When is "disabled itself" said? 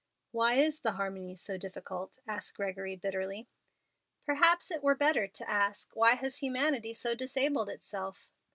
7.13-8.31